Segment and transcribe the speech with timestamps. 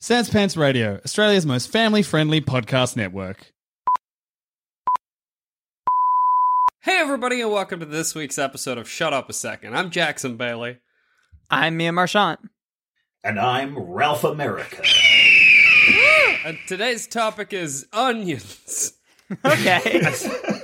[0.00, 3.52] Sans Pants Radio, Australia's most family friendly podcast network.
[6.82, 9.76] Hey, everybody, and welcome to this week's episode of Shut Up a Second.
[9.76, 10.78] I'm Jackson Bailey.
[11.50, 12.40] I'm Mia Marchant.
[13.24, 14.82] And I'm Ralph America.
[16.44, 18.92] And today's topic is onions.
[19.44, 20.02] Okay.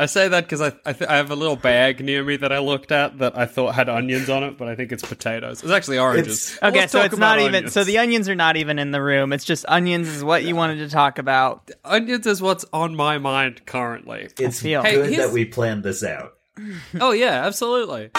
[0.00, 2.50] I say that because I I, th- I have a little bag near me that
[2.50, 5.62] I looked at that I thought had onions on it, but I think it's potatoes.
[5.62, 6.56] It's actually oranges.
[6.58, 8.78] But okay, let's so talk it's not about even so the onions are not even
[8.78, 9.30] in the room.
[9.34, 11.70] It's just onions is what you wanted to talk about.
[11.84, 14.28] onions is what's on my mind currently.
[14.38, 16.32] It's feel- Hey, good here's- that we planned this out.
[17.00, 18.10] oh yeah, absolutely.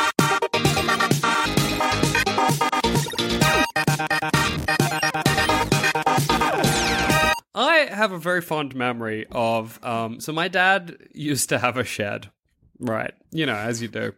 [7.62, 11.84] I have a very fond memory of um so my dad used to have a
[11.84, 12.30] shed.
[12.80, 13.14] Right.
[13.32, 14.14] You know, as you do.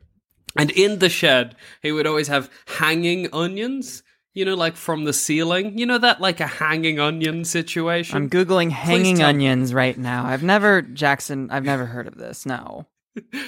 [0.57, 5.13] And in the shed, he would always have hanging onions, you know, like from the
[5.13, 5.77] ceiling.
[5.79, 8.15] You know that like a hanging onion situation?
[8.17, 10.25] I'm googling hanging tell- onions right now.
[10.25, 11.49] I've never Jackson.
[11.51, 12.45] I've never heard of this.
[12.45, 12.85] No.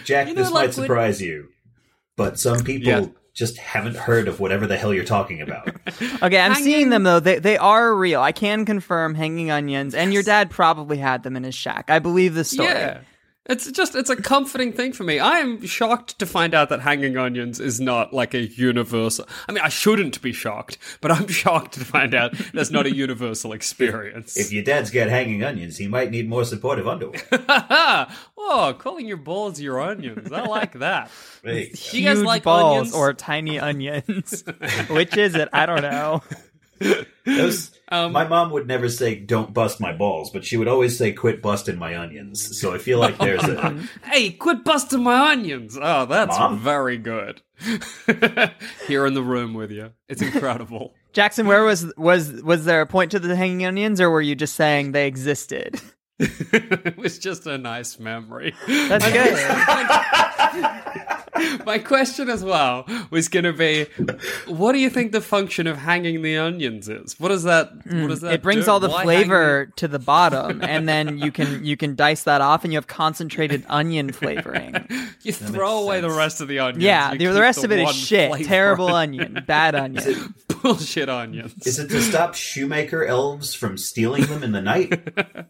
[0.03, 1.49] Jack, You know, this like might when- surprise you,
[2.17, 3.05] but some people Yeah.
[3.35, 5.69] Just haven't heard of whatever the hell you're talking about.
[6.23, 7.19] Okay, I'm Hanging- seeing them though.
[7.19, 8.21] They they are real.
[8.21, 11.89] I can confirm hanging onions, and your dad probably had them in his shack.
[11.89, 12.69] I believe the story.
[12.69, 12.99] Yeah.
[13.47, 15.19] It's just it's a comforting thing for me.
[15.19, 19.27] I am shocked to find out that hanging onions is not like a universal.
[19.47, 22.95] I mean, I shouldn't be shocked, but I'm shocked to find out that's not a
[22.95, 24.35] universal experience.
[24.35, 27.21] if your dad's got hanging onions, he might need more supportive underwear.
[28.37, 30.31] oh, calling your balls your onions.
[30.31, 31.11] I like that.
[31.43, 32.95] Hey, Do you guys Huge like balls onions?
[32.95, 34.43] or tiny onions?
[34.89, 35.49] Which is it?
[35.53, 36.23] I don't know.
[37.25, 40.97] Those- Um, my mom would never say "don't bust my balls," but she would always
[40.97, 45.31] say "quit busting my onions." So I feel like there's a Hey, quit busting my
[45.31, 45.77] onions.
[45.79, 46.59] Oh, that's Mom?
[46.59, 47.41] very good.
[48.87, 49.91] Here in the room with you.
[50.09, 50.95] It's incredible.
[51.13, 54.33] Jackson, where was was was there a point to the hanging onions, or were you
[54.35, 55.79] just saying they existed?
[56.19, 58.53] it was just a nice memory.
[58.67, 61.05] That's good.
[61.65, 63.85] My question as well was going to be,
[64.47, 67.19] what do you think the function of hanging the onions is?
[67.19, 67.75] What does that?
[67.75, 68.07] what hmm.
[68.07, 68.33] does that?
[68.33, 68.71] It brings do?
[68.71, 72.41] all the Why flavor to the bottom, and then you can you can dice that
[72.41, 74.73] off, and you have concentrated onion flavoring.
[74.73, 76.83] hang- You throw away the rest of the onions.
[76.83, 78.29] Yeah, the, the keep rest of it is shit.
[78.29, 78.47] flavor.
[78.47, 80.35] Terrible onion, bad onion.
[80.61, 81.55] bullshit onions.
[81.65, 85.47] is it to stop shoemaker elves from stealing them in the night?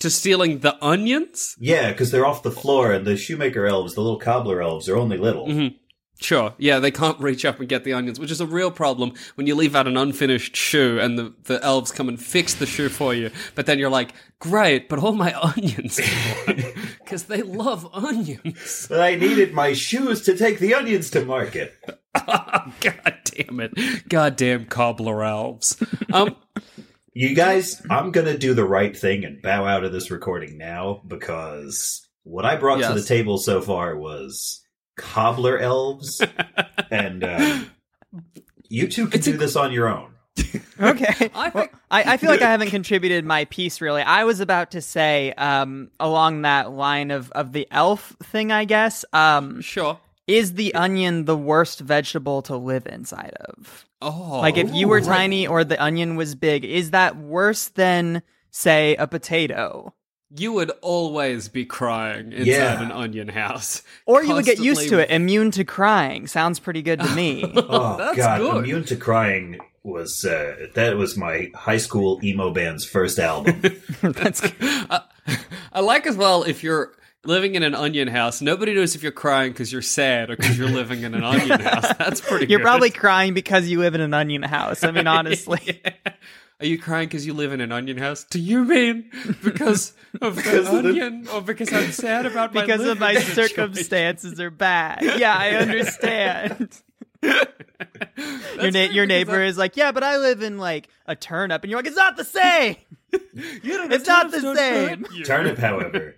[0.00, 1.56] To stealing the onions?
[1.58, 4.96] Yeah, because they're off the floor, and the shoemaker elves, the little cobbler elves, are
[4.96, 5.46] only little.
[5.46, 5.76] Mm-hmm.
[6.20, 6.54] Sure.
[6.58, 9.46] Yeah, they can't reach up and get the onions, which is a real problem when
[9.46, 12.88] you leave out an unfinished shoe and the, the elves come and fix the shoe
[12.88, 13.30] for you.
[13.54, 16.00] But then you're like, great, but all my onions
[16.46, 18.86] Because they love onions.
[18.88, 21.74] But I needed my shoes to take the onions to market.
[22.14, 24.08] God damn it.
[24.08, 25.76] Goddamn cobbler elves.
[26.12, 26.36] Um,
[27.16, 31.00] You guys, I'm gonna do the right thing and bow out of this recording now
[31.06, 34.60] because what I brought to the table so far was
[34.96, 36.20] cobbler elves,
[36.90, 37.60] and uh,
[38.68, 40.10] you two can It's a- do this on your own.
[40.80, 41.30] Okay.
[41.36, 44.02] I Well, I, I feel like I haven't contributed my piece really.
[44.02, 48.64] I was about to say, um, along that line of, of the elf thing, I
[48.64, 49.04] guess.
[49.12, 50.00] Um, sure.
[50.26, 53.86] is the onion the worst vegetable to live inside of?
[54.04, 54.40] Oh.
[54.40, 55.04] Like if you were right.
[55.04, 59.94] tiny or the onion was big, is that worse than say a potato?
[60.36, 62.82] You would always be crying inside Yeah.
[62.82, 63.82] an onion house.
[64.04, 66.26] Or you would get used to it, immune to crying.
[66.26, 67.44] Sounds pretty good to me.
[67.56, 68.56] Oh That's God, good.
[68.64, 73.60] immune to crying was uh, that was my high school emo band's first album.
[74.02, 74.42] That's
[75.72, 76.92] I like as well if you're
[77.24, 80.56] living in an onion house, nobody knows if you're crying because you're sad or because
[80.58, 81.92] you're living in an onion house.
[81.98, 82.64] That's pretty You're good.
[82.64, 84.84] probably crying because you live in an onion house.
[84.84, 85.80] I mean, honestly.
[85.84, 86.12] Yeah.
[86.60, 88.24] Are you crying because you live in an onion house?
[88.24, 89.10] Do you mean
[89.42, 89.92] because
[90.22, 93.14] of the Because of the- onion, or because I'm sad about my because of my
[93.20, 95.02] circumstances are bad.
[95.18, 96.80] Yeah, I understand.
[97.22, 101.70] your na- your neighbor is like, yeah, but I live in like a turnip, and
[101.70, 102.76] you're like, it's not the same.
[103.12, 105.04] it's not the same.
[105.24, 106.16] Turnip, however,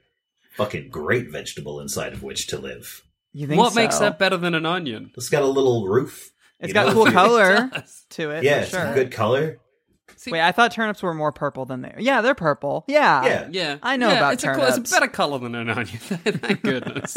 [0.57, 3.03] fucking great vegetable inside of which to live.
[3.33, 5.13] You think What makes that better than an onion?
[5.17, 6.31] It's got a little roof.
[6.61, 8.07] It's got know, cool color does.
[8.11, 8.43] to it.
[8.45, 8.87] Yeah, for it's sure.
[8.87, 9.59] a good color.
[10.17, 11.95] See, Wait, I thought turnips were more purple than they.
[11.99, 12.85] Yeah, they're purple.
[12.89, 13.49] Yeah, Yeah.
[13.51, 14.79] Yeah, I know Yeah, about it's A, turnips.
[14.79, 15.87] it's a better color than an onion.
[15.99, 17.17] Thank goodness.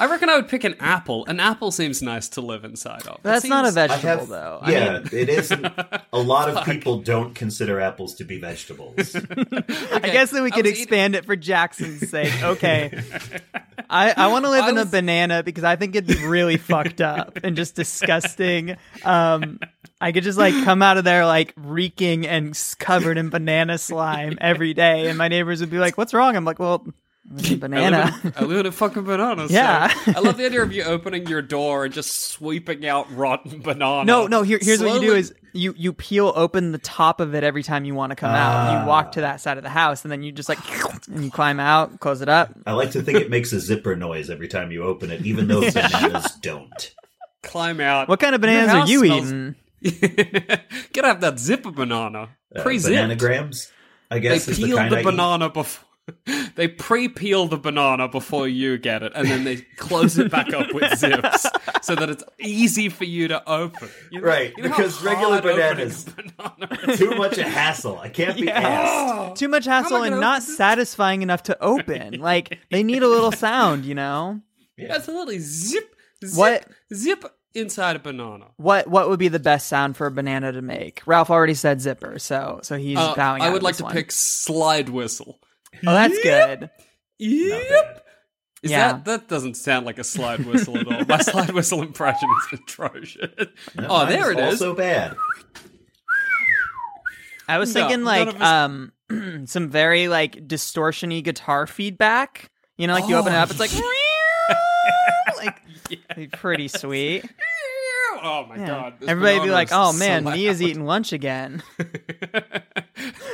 [0.00, 1.26] I reckon I would pick an apple.
[1.26, 3.16] An apple seems nice to live inside of.
[3.16, 4.58] It That's not a seems- I vegetable, have, though.
[4.62, 5.64] I yeah, mean, it isn't.
[6.12, 9.14] A lot of people don't consider apples to be vegetables.
[9.14, 12.42] I guess that we I could was eating- expand it for Jackson's sake.
[12.42, 12.98] Okay.
[13.90, 16.56] I, I want to live I in a banana because I think it'd be really
[16.56, 18.76] fucked up and just disgusting.
[19.04, 19.60] Um,
[20.00, 24.38] I could just like come out of there like reeking and covered in banana slime
[24.40, 26.86] every day, and my neighbors would be like, "What's wrong?" I'm like, "Well,
[27.36, 29.48] it's a I banana." live, in, I live in a fucking banana.
[29.48, 29.92] so- Yeah.
[30.06, 34.04] I love the idea of you opening your door and just sweeping out rotten banana.
[34.04, 34.42] No, no.
[34.42, 37.62] Here, here's what you do: is you you peel open the top of it every
[37.62, 38.80] time you want to come out.
[38.82, 40.58] You walk to that side of the house, and then you just like
[41.08, 42.52] and you climb out, close it up.
[42.66, 45.48] I like to think it makes a zipper noise every time you open it, even
[45.48, 46.94] though bananas don't.
[47.42, 48.08] climb out.
[48.08, 49.54] What kind of bananas are house you smells- eating?
[50.92, 52.28] Get out that zipper banana.
[52.54, 52.94] Uh, Pre-zipped.
[52.94, 53.70] bananagrams,
[54.10, 55.04] I They guess, is the kind the, I eat.
[55.04, 55.84] banana before.
[56.56, 60.74] They pre-peel the banana before you get it, and then they close it back up
[60.74, 61.46] with zips
[61.82, 63.88] so that it's easy for you to open.
[64.10, 66.96] You know- Right, you know because regular bananas- banana?
[66.96, 67.98] Too much a hassle.
[67.98, 69.36] I can't be asked.
[69.40, 70.56] Too much hassle and not this?
[70.56, 72.20] satisfying enough to open.
[72.20, 74.40] Like they need a little sound, you know.
[74.76, 74.94] Yeah.
[74.94, 76.66] Absolutely, zip, zip, What?
[76.92, 77.24] zip
[77.54, 78.46] inside a banana.
[78.56, 81.02] What what would be the best sound for a banana to make?
[81.06, 83.42] Ralph already said zipper, so so he's Uh, bowing.
[83.42, 83.92] I would of like this to one.
[83.94, 85.38] pick slide whistle.
[85.86, 86.70] Oh, that's good.
[87.18, 88.06] Yep.
[88.62, 88.92] Is Yeah.
[88.92, 91.04] that that doesn't sound like a slide whistle at all?
[91.06, 93.30] My slide whistle impression is atrocious.
[93.74, 94.58] No, oh, there it is.
[94.58, 95.16] So bad.
[97.48, 98.92] I was No, thinking none like us- um
[99.46, 102.50] some very like distortiony guitar feedback.
[102.76, 103.70] You know, like you open it up, it's like
[105.36, 105.60] like
[106.16, 107.24] like, pretty sweet.
[108.22, 108.66] Oh my Yeah.
[108.66, 108.94] god!
[109.06, 111.62] Everybody be like, "Oh man, loud." Mia's eating lunch again."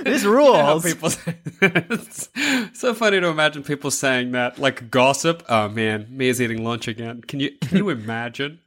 [0.04, 0.84] this How rules.
[0.84, 1.10] people
[1.62, 2.28] it's
[2.72, 5.42] so funny to imagine people saying that like gossip.
[5.48, 7.22] Oh man, Mia's eating lunch again.
[7.22, 8.60] Can you can you imagine?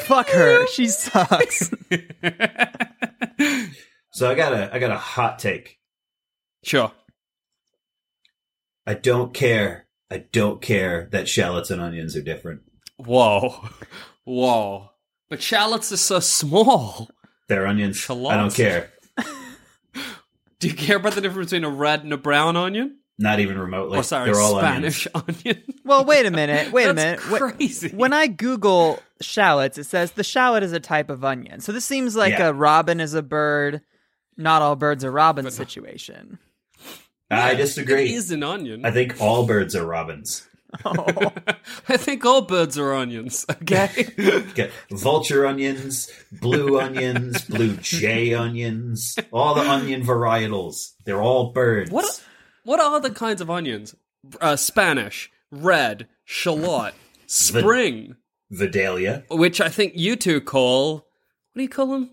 [0.00, 0.66] Fuck her.
[0.68, 1.70] She sucks.
[4.12, 5.78] So I got a I got a hot take.
[6.64, 6.92] Sure.
[8.86, 9.86] I don't care.
[10.10, 12.62] I don't care that shallots and onions are different.
[12.96, 13.68] Whoa,
[14.24, 14.90] whoa!
[15.30, 17.10] But shallots are so small.
[17.48, 18.04] They're onions.
[18.08, 18.90] I don't care.
[20.60, 22.98] Do you care about the difference between a red and a brown onion?
[23.20, 23.98] Not even remotely.
[23.98, 25.40] or sorry, They're all Spanish onions.
[25.44, 25.62] onion.
[25.84, 26.72] Well, wait a minute.
[26.72, 27.20] Wait a minute.
[27.20, 27.88] Wh- crazy.
[27.90, 31.60] When I Google shallots, it says the shallot is a type of onion.
[31.60, 32.48] So this seems like Yeah.
[32.48, 33.80] a robin is a bird,
[34.36, 36.38] not all birds are robins situation.
[37.30, 38.04] I disagree.
[38.04, 38.84] It is an onion.
[38.86, 40.46] I think all birds are robins.
[40.84, 41.32] Oh.
[41.88, 43.46] I think all birds are onions.
[43.50, 44.08] Okay.
[44.54, 50.92] Get vulture onions, blue onions, blue jay onions, all the onion varietals.
[51.04, 51.90] They're all birds.
[51.90, 52.22] what
[52.64, 53.94] What are the kinds of onions?
[54.40, 56.94] Uh, Spanish, red, shallot,
[57.26, 58.16] spring,
[58.50, 60.94] Vidalia, which I think you two call.
[60.94, 62.10] What do you call them?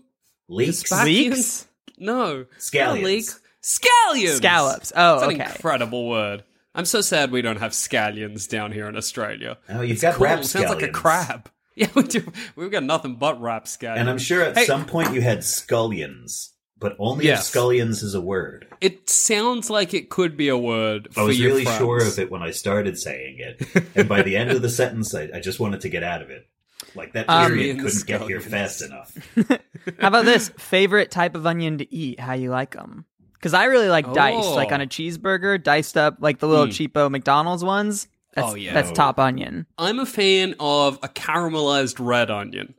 [0.48, 1.66] leeks, Leeks?
[1.98, 2.46] No.
[2.58, 2.94] Scallions.
[2.94, 3.24] Not leek.
[3.62, 4.36] Scallions.
[4.36, 4.92] Scallops.
[4.94, 6.44] Oh, That's an incredible word.
[6.76, 9.58] I'm so sad we don't have scallions down here in Australia.
[9.68, 10.24] Oh, you've It's got cool.
[10.26, 11.50] rap Sounds like a crab.
[11.78, 12.24] Yeah, we do.
[12.54, 13.98] We've got nothing but rap scallions.
[13.98, 14.64] And I'm sure at Hey.
[14.64, 17.40] some point you had scullions, but only Yes.
[17.40, 18.66] if scullions is a word.
[18.80, 21.78] It sounds like it could be a word for I was your really friends.
[21.78, 25.14] sure of it when I started saying it, and by the end of the sentence,
[25.14, 26.46] I, I just wanted to get out of it.
[26.94, 29.12] Like that Um, period In the couldn't get here fast enough.
[30.00, 30.48] How about this?
[30.56, 32.20] Favorite type of onion to eat?
[32.20, 33.04] How you like them?
[33.46, 34.74] Because I really like diced, like Oh.
[34.74, 36.72] on a cheeseburger, diced up like the little Hmm.
[36.72, 38.08] cheapo McDonald's ones.
[38.34, 38.74] That's, Oh, yeah.
[38.74, 39.66] that's top onion.
[39.78, 42.74] I'm a fan of a caramelized red onion.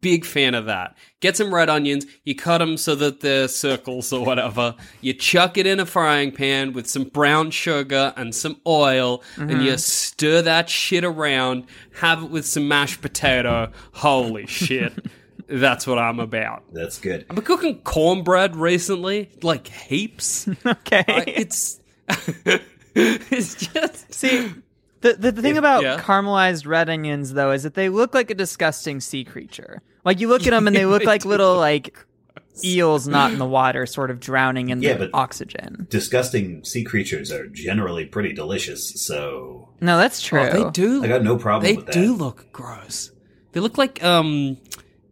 [0.00, 0.96] Big fan of that.
[1.20, 4.74] Get some red onions, you cut them so that they're circles or whatever.
[5.00, 9.62] You chuck it in a frying pan with some brown sugar and some oil, and
[9.62, 11.66] you stir that shit around.
[12.00, 13.70] Have it with some mashed potato.
[13.92, 14.92] Holy shit.
[15.50, 16.62] That's what I'm about.
[16.72, 17.26] That's good.
[17.28, 20.48] I've been cooking cornbread recently, like heaps.
[20.66, 21.04] Okay.
[21.08, 21.80] I- it's
[22.94, 24.52] it's just See,
[25.00, 25.98] the the, the thing about yeah.
[25.98, 29.82] caramelized red onions though is that they look like a disgusting sea creature.
[30.04, 31.96] Like you look at them and they look like do little like
[32.64, 35.86] eels not in the water, sort of drowning in Yeah, the but- oxygen.
[35.90, 40.40] Disgusting sea creatures are generally pretty delicious, so No, that's true.
[40.40, 41.02] Oh, they do.
[41.04, 41.94] I got no problem They with that.
[41.94, 43.12] do look gross.
[43.52, 44.58] They look like um,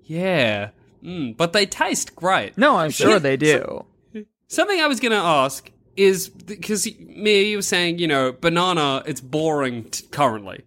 [0.08, 0.70] yeah,
[1.04, 2.56] mm, but they taste great.
[2.58, 3.84] No, I'm sure they do.
[4.48, 9.02] Something I was going to ask is because me, you were saying, you know, banana,
[9.04, 10.64] it's boring t- currently.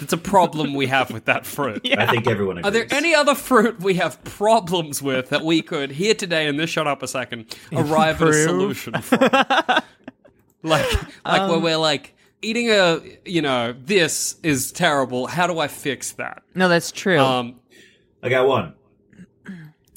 [0.00, 1.86] It's a problem we have with that fruit.
[1.98, 2.68] I think everyone agrees.
[2.68, 6.56] Are there any other fruit we have problems with that we could here today in
[6.56, 9.18] this shut up a second arrive at a solution for?
[10.62, 10.86] like,
[11.24, 15.26] like where we're like eating a, you know, this is terrible.
[15.26, 16.42] How do I fix that?
[16.54, 17.18] No, that's true.
[17.18, 17.56] Um,
[18.26, 18.74] I got one.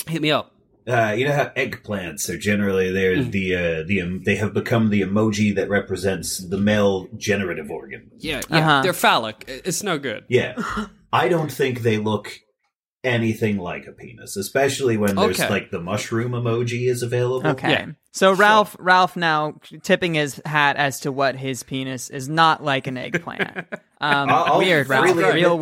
[0.08, 0.54] hit me up.
[0.88, 3.32] Uh, you know how eggplants are generally they're Mm.
[3.32, 8.10] the uh, the um, they have become the emoji that represents the male generative organ.
[8.18, 8.82] Yeah, yeah, Uh-huh.
[8.82, 9.44] they're phallic.
[9.48, 10.24] It's no good.
[10.30, 10.56] Yeah,
[11.14, 12.40] I don't think they look
[13.04, 15.50] anything like a penis, especially when there's Okay.
[15.50, 17.50] like the mushroom emoji is available.
[17.52, 17.72] okay.
[17.72, 17.86] yeah.
[18.12, 22.88] So Ralph, Ralph now tipping his hat as to what his penis is not like
[22.88, 23.66] an eggplant.
[24.02, 25.08] Um, I'll- I'll weird, Ralph.
[25.08, 25.62] freely admit Real that.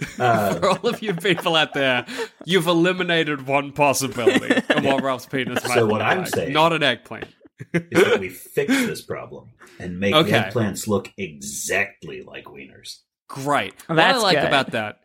[0.00, 0.20] Weird.
[0.20, 2.06] Uh, For all of you people out there,
[2.44, 6.28] you've eliminated one possibility of what Ralph's penis might So look what I'm like.
[6.28, 7.26] saying- Not an eggplant.
[7.74, 10.32] is that we fix this problem and make Okay.
[10.32, 12.98] eggplants look exactly like wieners.
[13.28, 13.74] Great.
[13.88, 14.46] Well, what I that's like good.
[14.48, 14.96] about that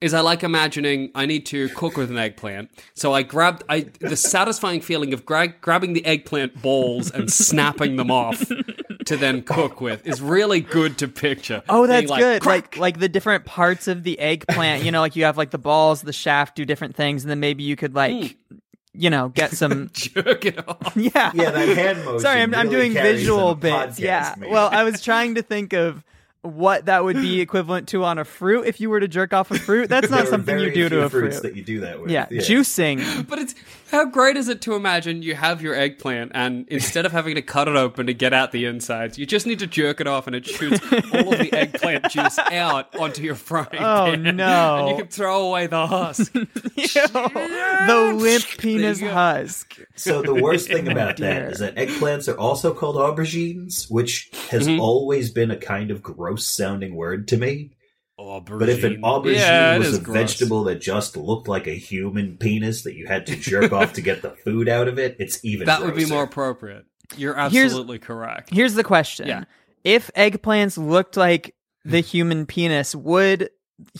[0.00, 2.70] is I like imagining I need to cook with an eggplant.
[2.94, 7.96] So I grabbed I the satisfying feeling of gra- grabbing the eggplant balls and snapping
[7.96, 8.42] them off
[9.06, 11.62] to then cook with is really good to picture.
[11.68, 12.42] Oh, that's like, good.
[12.42, 12.76] crack.
[12.76, 14.84] Like like the different parts of the eggplant.
[14.84, 17.40] You know, like you have like the balls, the shaft do different things, and then
[17.40, 18.12] maybe you could like,
[18.50, 18.56] Hmm.
[18.94, 19.90] you know, get some.
[19.94, 20.92] jerk it off.
[20.96, 21.30] yeah.
[21.34, 22.20] Yeah, that hand motion.
[22.20, 23.96] Sorry, I'm, I'm doing visual bits.
[23.96, 24.34] podcast, Yeah.
[24.38, 24.50] man.
[24.50, 26.04] Well, I was trying to think of
[26.42, 29.50] what that would be equivalent to on a fruit if you were to jerk off
[29.50, 29.88] a fruit.
[29.88, 31.48] That's not something you do to few a fruits fruit.
[31.48, 32.10] that you do that with.
[32.10, 32.26] yeah.
[32.26, 33.26] juicing.
[33.28, 33.54] But it's
[33.90, 37.42] how great is it to imagine you have your eggplant and instead of having to
[37.42, 40.26] cut it open to get out the insides, you just need to jerk it off
[40.26, 40.80] and it shoots
[41.12, 44.36] all of the eggplant juice out onto your frying Oh, pan.
[44.36, 44.78] no.
[44.78, 46.32] And you can throw away the husk.
[46.32, 49.14] the limp penis There you go.
[49.14, 49.78] husk.
[49.94, 54.62] So the worst thing about that is that eggplants are also called aubergines, which has
[54.62, 54.80] Mm-hmm.
[54.80, 57.72] always been a kind of gross sounding word to me.
[58.20, 58.58] Aubergine.
[58.60, 60.14] But if an aubergine Yeah, was a gross.
[60.16, 64.00] vegetable that just looked like a human penis that you had to jerk off to
[64.00, 66.84] get the food out of it, it's even that would be more appropriate.
[67.16, 68.50] You're Here's- absolutely correct.
[68.52, 69.26] Here's the question.
[69.28, 69.44] Yeah.
[69.82, 73.50] If eggplants looked like the human penis, would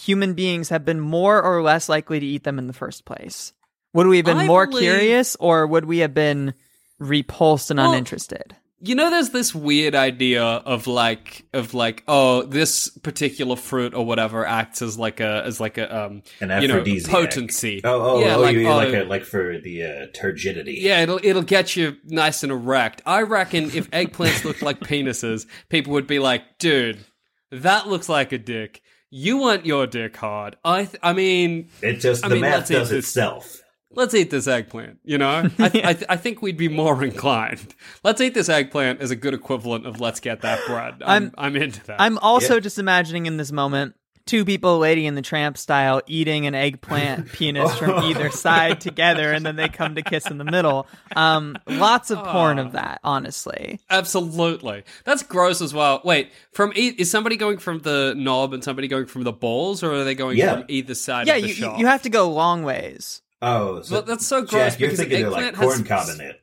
[0.01, 3.53] human beings have been more or less likely to eat them in the first place?
[3.95, 6.55] Would we have been I more believe- curious or would we have been
[7.01, 8.57] repulsed and Well, uninterested?
[8.85, 14.05] You know, there's this weird idea of like, of like, oh, this particular fruit or
[14.05, 17.81] whatever acts as like a, as like a, um, An you know, potency.
[17.85, 20.79] Oh, oh, yeah, oh, like, you mean oh, like a, like for the uh, turgidity.
[20.81, 23.03] Yeah, it'll it'll get you nice and erect.
[23.07, 27.05] I reckon if eggplants looked like penises, people would be like, "Dude,
[27.53, 28.83] that looks like a dick.
[29.11, 32.69] You want your dick hard." I th- I mean, It just I the mean, math
[32.69, 33.61] does itself.
[33.95, 34.99] Let's eat this eggplant.
[35.05, 37.75] You know, I th- I, th- I think we'd be more inclined.
[38.05, 41.03] Let's eat this eggplant as a good equivalent of let's get that bread.
[41.05, 42.01] I'm I'm, into that.
[42.01, 42.61] I'm also Yeah.
[42.61, 43.95] just imagining in this moment
[44.25, 49.33] two people, Lady in the Tramp style, eating an eggplant penis from either side together,
[49.33, 50.87] and then they come to kiss in the middle.
[51.17, 53.81] Um, lots of porn of that, honestly.
[53.91, 54.85] Absolutely.
[55.05, 56.01] That's gross as well.
[56.05, 59.83] Wait, from e- is somebody going from the knob and somebody going from the balls,
[59.83, 60.55] or are they going Yeah.
[60.55, 61.81] from either side Yeah, of the you, shaft?
[61.81, 63.23] you have to go long ways.
[63.43, 66.21] Oh, so Well, that's so gross Jack, you're thinking they're like corn has- cob in
[66.21, 66.39] it.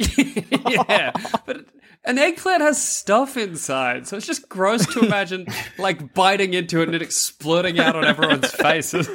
[0.88, 1.12] yeah,
[1.46, 1.66] but
[2.04, 5.46] an eggplant has stuff inside, so it's just gross to imagine
[5.78, 9.06] like biting into it and it exploding out on everyone's faces.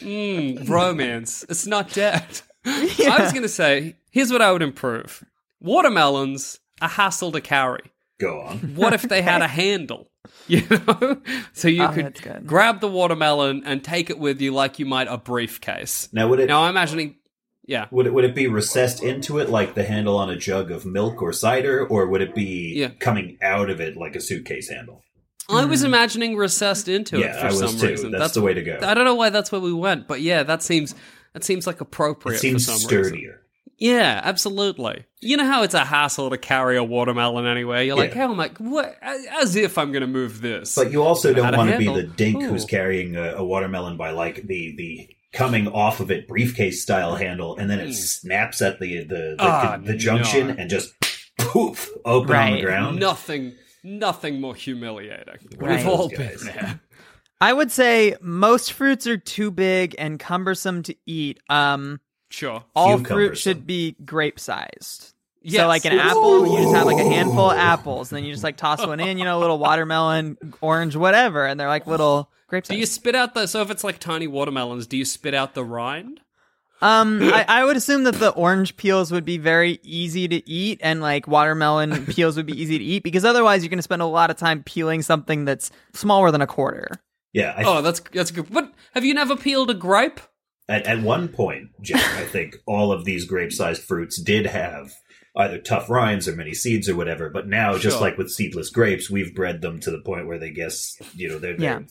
[0.00, 1.44] Mmm, romance.
[1.48, 2.24] It's not dead.
[2.66, 5.24] I was gonna say, here's what I would improve:
[5.60, 7.92] watermelons, a hassle to carry.
[8.18, 8.58] Go on.
[8.74, 10.08] What if they had a handle?
[10.48, 11.20] You know,
[11.52, 15.08] so you Oh, could grab the watermelon and take it with you like you might
[15.08, 16.08] a briefcase.
[16.12, 17.16] Now would it Now I'm imagining,
[17.64, 20.70] yeah, would it would it be recessed into it like the handle on a jug
[20.70, 22.90] of milk or cider, or would it be Yeah.
[23.00, 25.02] coming out of it like a suitcase handle?
[25.48, 25.86] I was hmm.
[25.86, 27.86] imagining recessed into it Yeah, for I was some too.
[27.88, 28.10] reason.
[28.12, 28.78] That's the way to go.
[28.82, 30.94] I don't know why that's where we went, but yeah, that seems
[31.34, 32.36] that seems like appropriate.
[32.36, 33.34] It seems for some reason.
[33.78, 33.96] Sturdier.
[33.98, 35.04] Yeah, absolutely.
[35.20, 37.82] You know how it's a hassle to carry a watermelon anywhere.
[37.82, 38.26] You're like, Yeah.
[38.26, 38.50] how am I?
[38.58, 38.96] What?
[39.02, 40.74] As if I'm going to move this.
[40.74, 44.10] But you also don't want to be the dink who's carrying a, a watermelon by
[44.10, 48.80] like the the coming off of it briefcase style handle, and then it snaps at
[48.80, 50.54] the the the, Ah, the junction no.
[50.58, 50.94] and just
[51.38, 52.98] poof open on the ground.
[53.00, 53.54] nothing,
[53.84, 55.36] nothing more humiliating.
[55.58, 55.78] Right.
[55.78, 56.80] We've all been there.
[57.38, 61.38] I would say most fruits are too big and cumbersome to eat.
[61.50, 62.64] Um, Sure.
[62.74, 63.34] all Cucumbers, fruit though.
[63.34, 65.12] should be grape sized.
[65.42, 65.62] Yes.
[65.62, 68.32] So like an apple, you just have like a handful of apples, and then you
[68.32, 71.86] just like toss one in, you know, a little watermelon, orange, whatever, and they're like
[71.86, 72.68] little grapes.
[72.68, 75.54] Do you spit out the so if it's like tiny watermelons, do you spit out
[75.54, 76.20] the rind?
[76.82, 80.80] Um, I, I would assume that the orange peels would be very easy to eat,
[80.82, 84.02] and like watermelon peels would be easy to eat, because otherwise you're going to spend
[84.02, 86.88] a lot of time peeling something that's smaller than a quarter.
[87.32, 88.52] Yeah, I, Oh, that's that's good.
[88.52, 90.20] But have you never peeled a grape?
[90.68, 94.92] At, at one point, Jack, I think all of these grape-sized fruits did have
[95.36, 97.28] either tough rinds or many seeds or whatever.
[97.30, 100.50] But now, just like with seedless grapes, we've bred them to the point where they
[100.50, 101.78] guess, you know, they're, Yeah.
[101.78, 101.86] they're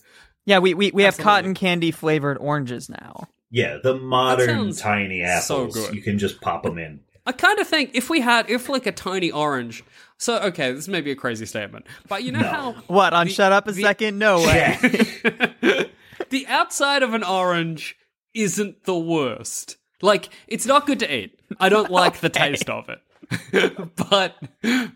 [0.46, 1.24] Yeah, we we, we have Absolutely.
[1.32, 3.28] cotton candy flavored oranges now.
[3.52, 5.76] yeah, the modern sounds tiny so apples.
[5.76, 5.96] good.
[5.96, 7.00] You can just pop them in.
[7.28, 9.84] I kind of think if we had if like a tiny orange.
[10.18, 12.48] So okay, this may be a crazy statement, but you know No.
[12.48, 13.28] how What on?
[13.28, 14.18] The- shut up a the- second.
[14.20, 14.78] No way.
[16.30, 17.96] the outside of an orange
[18.36, 19.78] isn't the worst.
[20.02, 21.40] Like, it's not good to eat.
[21.60, 23.00] I don't like the taste of it.
[24.10, 24.36] but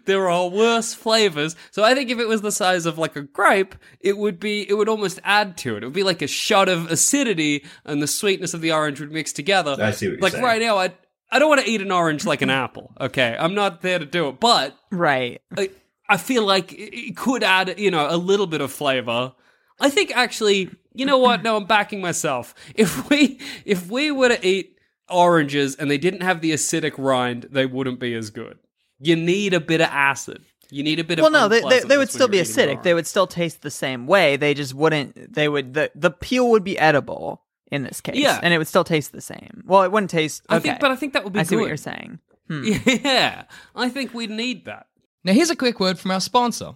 [0.05, 1.55] there are worse flavors.
[1.71, 4.69] So I think if it was the size of like a grape, it would be
[4.69, 5.83] it would almost add to it.
[5.83, 9.11] It would be like a shot of acidity and the sweetness of the orange would
[9.11, 9.75] mix together.
[9.79, 10.43] I see what you're like saying.
[10.43, 10.93] right now I
[11.31, 12.93] I don't want to eat an orange like an apple.
[12.99, 13.35] Okay.
[13.37, 15.41] I'm not there to do it, but right.
[15.57, 15.69] I,
[16.07, 19.33] I feel like it could add, you know, a little bit of flavor.
[19.79, 21.43] I think actually, you know what?
[21.43, 22.53] No, I'm backing myself.
[22.75, 24.77] If we if we were to eat
[25.09, 28.59] oranges and they didn't have the acidic rind, they wouldn't be as good.
[28.99, 30.43] You need a bit of acid.
[30.71, 32.45] You need a bit Well, of Well, no, they, they, they would still be you're
[32.45, 32.83] acidic.
[32.83, 34.37] They would still taste the same way.
[34.37, 35.33] They just wouldn't.
[35.33, 38.17] They would the the peel would be edible in this case.
[38.17, 38.39] Yeah.
[38.41, 39.63] and it would still taste the same.
[39.65, 40.43] Well, it wouldn't taste.
[40.49, 42.19] I think, but I think that would be I see what you're saying.
[42.47, 42.63] Hmm.
[42.85, 43.43] Yeah,
[43.75, 44.87] I think we need that.
[45.23, 46.75] Now, here's a quick word from our sponsor.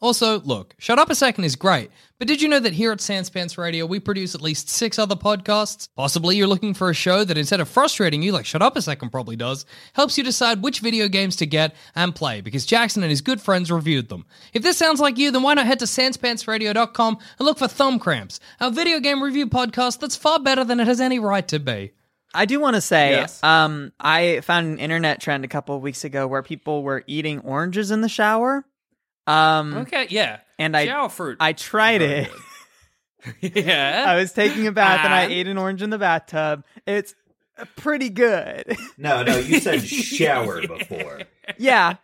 [0.00, 2.98] Also, look, Shut Up a Second is great, but did you know that here at
[3.00, 5.88] Sanspants Radio we produce at least six other podcasts?
[5.94, 8.82] Possibly you're looking for a show that instead of frustrating you like Shut Up a
[8.82, 13.02] Second probably does, helps you decide which video games to get and play because Jackson
[13.02, 14.24] and his good friends reviewed them.
[14.54, 17.98] If this sounds like you, then why not head to sanspantsradio.com and look for Thumb
[17.98, 21.58] Cramps, our video game review podcast that's far better than it has any right to
[21.58, 21.92] be.
[22.32, 23.42] I do want to say, Yes.
[23.42, 27.40] um, I found an internet trend a couple of weeks ago where people were eating
[27.40, 28.64] oranges in the shower.
[29.30, 30.38] Um, Okay, yeah.
[30.58, 31.36] and I shower fruit.
[31.40, 32.28] I tried Very
[33.40, 33.56] it.
[33.66, 34.04] yeah.
[34.08, 36.64] I was taking a bath and I ate an orange in the bathtub.
[36.86, 37.14] It's
[37.76, 38.76] pretty good.
[38.98, 41.22] No, no, you said shower before.
[41.58, 41.96] yeah,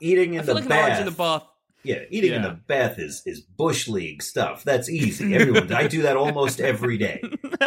[0.00, 1.44] Eating in I feel the like an orange in the bath.
[1.82, 2.48] Yeah, eating in Yeah.
[2.50, 4.64] the bath is is bush league stuff.
[4.64, 5.34] That's easy.
[5.36, 7.22] Everyone, I do that almost every day.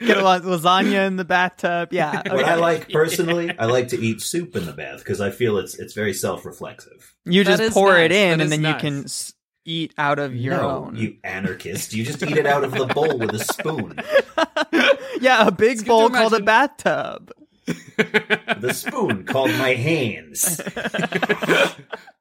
[0.00, 1.92] get a lot lasagna in the bathtub.
[1.92, 5.30] Yeah, What I like personally, I like to eat soup in the bath because I
[5.30, 7.14] feel it's it's very self reflexive.
[7.26, 8.74] you That just is pour it in That and then nice.
[8.74, 9.06] you can
[9.66, 10.96] eat out of your no, own.
[10.96, 11.92] you anarchist!
[11.92, 13.94] You just eat it out of the bowl with a spoon.
[15.20, 17.30] yeah, a big good to bowl called a bathtub.
[17.96, 20.60] The spoon called my hands.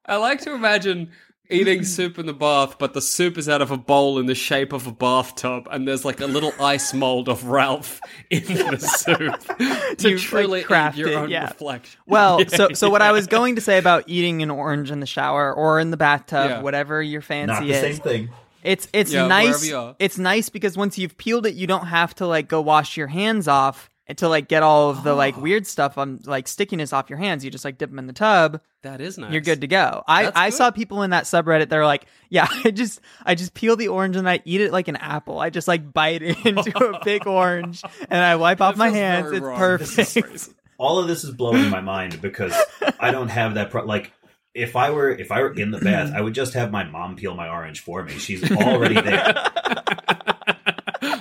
[0.05, 1.11] I like to imagine
[1.49, 4.35] eating soup in the bath, but the soup is out of a bowl in the
[4.35, 8.77] shape of a bathtub, and there's like a little ice mold of Ralph in the
[8.79, 9.97] soup.
[9.97, 11.47] To, you truly craft your own yeah.
[11.47, 11.99] reflection.
[12.05, 15.07] Well, so so what I was going to say about eating an orange in the
[15.07, 16.61] shower or in the bathtub, Yeah.
[16.61, 17.81] whatever your fancy Not the is.
[17.81, 18.29] same thing.
[18.63, 19.71] It's it's Yeah, nice.
[19.99, 23.07] It's nice because once you've peeled it, you don't have to like go wash your
[23.07, 25.41] hands off and to like get all of the like Oh.
[25.41, 27.45] weird stuff on like stickiness off your hands.
[27.45, 28.59] You just like dip them in the tub.
[28.81, 29.31] That is nice.
[29.31, 30.03] You're good to go.
[30.07, 30.55] I That's I good.
[30.57, 31.69] saw people in that subreddit.
[31.69, 34.87] They're like, yeah, I just I just peel the orange and I eat it like
[34.89, 35.39] an apple.
[35.39, 39.31] I just like bite into a big orange and I wipe off my hands.
[39.31, 39.57] It's wrong.
[39.57, 40.49] Perfect.
[40.77, 42.53] all of this is blowing my mind because
[42.99, 43.69] I don't have that.
[43.69, 44.11] Pro- like,
[44.55, 47.15] if I were if I were in the bath, I would just have my mom
[47.15, 48.13] peel my orange for me.
[48.13, 49.35] She's already there.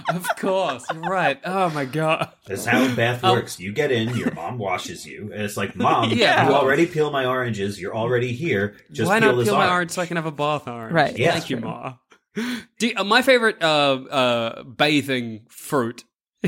[0.09, 0.85] Of course.
[0.93, 1.39] You're right.
[1.45, 2.31] Oh my god.
[2.47, 3.33] That's how bath Oh.
[3.35, 3.59] works.
[3.61, 6.49] You get in, your mom washes you, and it's like, Mom, Yeah.
[6.49, 7.81] you already peel my oranges.
[7.81, 8.77] You're already here.
[8.93, 9.73] Just Why peel not this peel my orange.
[9.75, 10.93] orange so I can have a bath orange?
[10.93, 11.17] Right.
[11.19, 11.33] Yeah.
[11.33, 11.95] Thank you, Ma.
[12.79, 16.05] Do, uh, my favorite uh, uh, bathing fruit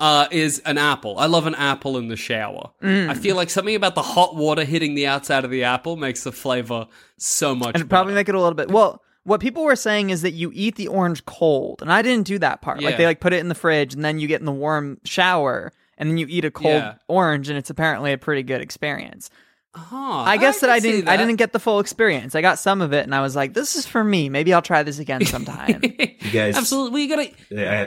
[0.00, 1.18] uh, is an apple.
[1.18, 2.70] I love an apple in the shower.
[2.82, 3.08] Mm.
[3.10, 6.24] I feel like something about the hot water hitting the outside of the apple makes
[6.24, 6.86] the flavor
[7.18, 7.68] so much.
[7.68, 8.70] and it'd probably make it a little bit.
[8.70, 12.26] Well, what people were saying is that you eat the orange cold, and I didn't
[12.26, 12.82] do that part.
[12.82, 14.98] Like they like put it in the fridge, and then you get in the warm
[15.04, 16.94] shower, and then you eat a cold Yeah.
[17.08, 19.30] orange, and it's apparently a pretty good experience.
[19.76, 21.08] Huh, I guess that I didn't.
[21.08, 22.36] I didn't get the full experience.
[22.36, 24.28] I got some of it, and I was like, "This is for me.
[24.28, 25.82] Maybe I'll try this again sometime."
[26.24, 27.30] You guys, Absolutely, we gotta.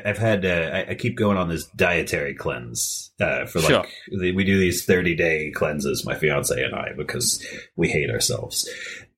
[0.06, 0.46] I, I've had.
[0.46, 3.86] Uh, I, I keep going on this dietary cleanse uh, for like Sure.
[4.20, 7.44] the, we do these thirty day cleanses, my fiance and I, because
[7.78, 8.70] we hate ourselves.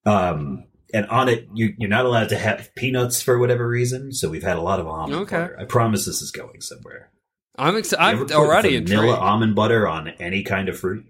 [0.06, 4.12] Um, and on it, you, you're not allowed to have peanuts for whatever reason.
[4.14, 5.38] So we've had a lot of almond Okay.
[5.38, 5.58] butter.
[5.60, 7.12] I promise this is going somewhere.
[7.58, 9.20] I'm ex- You I'm put already vanilla intrigued.
[9.24, 11.06] almond butter on any kind of fruit.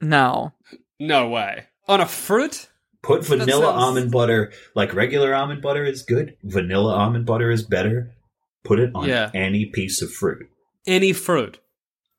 [0.00, 0.52] no,
[0.98, 1.66] No way.
[1.88, 2.68] On a fruit?
[3.02, 6.36] Put vanilla sounds- almond butter, like regular almond butter is good.
[6.44, 8.12] Vanilla almond butter is better.
[8.64, 9.30] Put it on Yeah.
[9.34, 10.48] any piece of fruit.
[10.86, 11.58] Any fruit?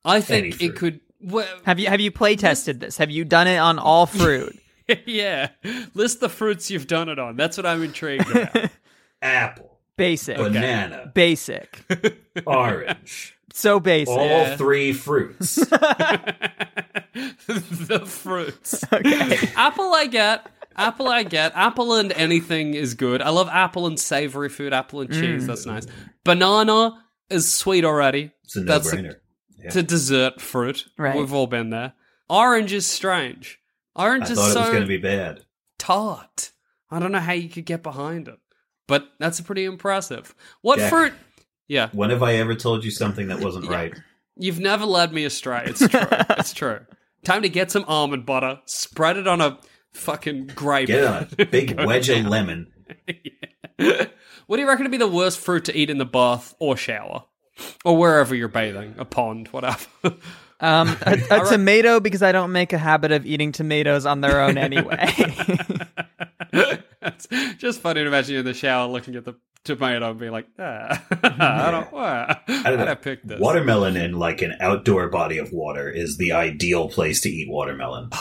[0.04, 1.00] I think Any it could.
[1.22, 2.98] Well, have you have you play tested this?
[2.98, 4.58] Have you done it on all fruit?
[5.06, 5.48] yeah.
[5.94, 7.36] List the fruits you've done it on.
[7.36, 8.70] That's what I'm intrigued about.
[9.22, 11.82] Apple, Basic, banana, basic,
[12.46, 13.34] orange.
[13.52, 14.14] so basic.
[14.14, 14.56] All Yeah.
[14.56, 15.54] three fruits.
[17.14, 18.84] the fruits.
[18.92, 19.38] Okay.
[19.56, 20.46] Apple, I get.
[20.76, 21.52] Apple, I get.
[21.54, 23.22] Apple and anything is good.
[23.22, 24.72] I love apple and savory food.
[24.72, 25.44] Apple and cheese.
[25.44, 25.46] Mm.
[25.46, 25.86] That's nice.
[26.24, 28.32] Banana is sweet already.
[28.44, 29.16] It's a no That's brainer.
[29.58, 30.86] It's a dessert fruit.
[30.98, 31.16] Right.
[31.16, 31.94] We've all been there.
[32.28, 33.58] Orange is strange.
[33.96, 35.44] Orange I is thought so it was going to be bad.
[35.78, 36.52] tart.
[36.90, 38.38] I don't know how you could get behind it,
[38.86, 40.34] but that's pretty impressive.
[40.62, 40.90] What Jack.
[40.90, 41.12] fruit?
[41.66, 43.94] Yeah, When have I ever told you something that wasn't right?
[44.36, 45.62] you've never led me astray.
[45.66, 46.00] It's true.
[46.30, 46.80] it's true.
[47.24, 49.58] Time to get some almond butter, spread it on a
[49.94, 50.88] fucking grape.
[50.88, 52.26] Get a big wedge down.
[52.26, 52.72] of lemon.
[54.46, 56.76] What do you reckon to be the worst fruit to eat in the bath or
[56.76, 57.24] shower?
[57.84, 59.86] Or wherever you're bathing, a pond, whatever.
[60.60, 64.40] Um, a, a tomato because I don't make a habit of eating tomatoes on their
[64.40, 64.96] own anyway.
[66.52, 67.26] it's
[67.58, 70.46] just funny to imagine you in the shower looking at the tomato and being like,
[70.58, 72.92] ah, I don't, I don't how'd know.
[72.92, 73.40] I pick this?
[73.40, 78.10] Watermelon in like an outdoor body of water is the ideal place to eat watermelon.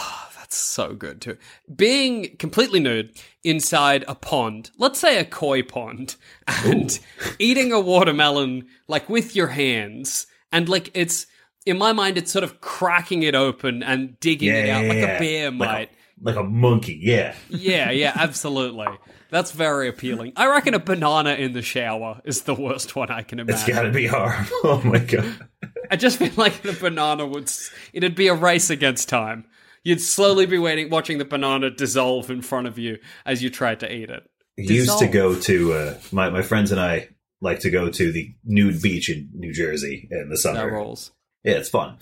[0.53, 1.37] So good too.
[1.75, 3.11] Being completely nude
[3.43, 6.15] inside a pond, let's say a koi pond,
[6.65, 6.97] and
[7.39, 11.25] eating a watermelon like with your hands, and like it's
[11.65, 15.17] in my mind, it's sort of cracking it open and digging it out like a
[15.19, 15.89] bear Like might.
[16.21, 17.35] like a monkey, yeah.
[17.49, 18.87] Yeah, yeah, absolutely.
[19.29, 20.33] That's very appealing.
[20.35, 23.55] I reckon a banana in the shower is the worst one I can imagine.
[23.55, 24.49] It's got to be horrible.
[24.65, 25.47] Oh my god.
[25.89, 27.49] I just feel like the banana would.
[27.93, 29.45] It'd be a race against time.
[29.83, 33.81] You'd slowly be waiting, watching the banana dissolve in front of you as you tried
[33.81, 34.23] to eat it.
[34.55, 37.09] used to go to uh, my my friends and I
[37.41, 40.55] like to go to the nude beach in New Jersey in the summer.
[40.55, 40.73] That summer.
[40.73, 41.11] rolls.
[41.43, 41.97] Yeah, it's fun.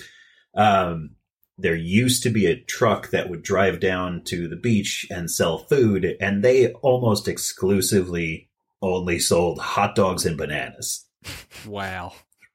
[0.56, 1.16] Um,
[1.58, 5.60] there used to be a truck that would drive down to the beach and sell
[5.60, 8.50] food, and they almost exclusively
[8.82, 11.06] only sold hot dogs and bananas.
[11.68, 12.14] Wow.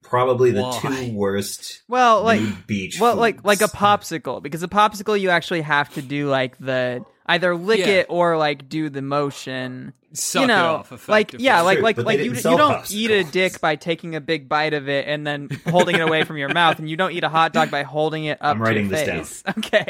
[0.09, 0.79] Probably the Why?
[0.81, 1.83] two worst.
[1.89, 3.01] well, like nude beach.
[3.01, 7.05] well, like like a popsicle because a popsicle you actually have to do like the
[7.27, 7.87] either lick Yeah.
[7.89, 9.93] it or like do the motion.
[10.13, 13.23] Suck you it know, off like yeah, like like like you you don't eat a
[13.25, 16.49] dick by taking a big bite of it and then holding it away from your
[16.49, 18.97] mouth, and you don't eat a hot dog by holding it up I'm writing to
[18.97, 19.55] your this down.
[19.59, 19.87] Okay.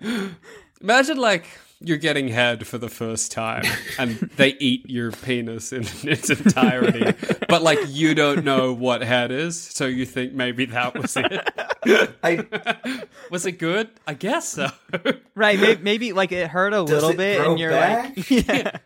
[0.80, 1.46] Imagine like
[1.82, 3.62] you're getting head for the first time
[3.98, 7.14] and they eat your penis in its entirety,
[7.48, 11.50] but like you don't know what head is, so you think maybe that was it.
[12.22, 12.46] I,
[13.30, 13.88] Was it good?
[14.06, 14.68] I guess so.
[15.34, 18.16] Right, maybe, maybe like it hurt a Does little bit, grow and you're back?
[18.16, 18.76] like, yeah,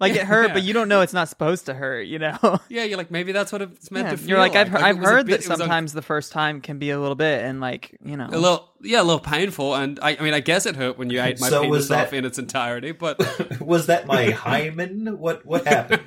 [0.00, 0.54] like it hurt, Yeah.
[0.54, 2.02] but you don't know it's not supposed to hurt.
[2.06, 2.60] You know.
[2.68, 4.28] Yeah, you're like maybe that's what it's meant Yeah, to feel.
[4.28, 4.82] You're like, I've, like.
[4.84, 6.90] I've it was a heard bit- that it was sometimes the first time can be
[6.90, 10.16] a little bit, and like you know, a little, yeah, a little painful, and I,
[10.16, 12.24] I mean, I guess it hurt when you ate my So penis that- off in
[12.24, 13.18] its entirety, but
[13.60, 15.18] Was that my hymen?
[15.18, 16.02] What what happened?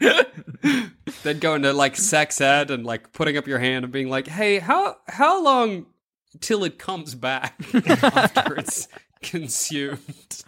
[1.22, 4.26] then going to like sex ed and like putting up your hand and being like,
[4.28, 5.86] "Hey, how how long
[6.40, 8.88] till it comes back after it's
[9.22, 9.98] consumed?"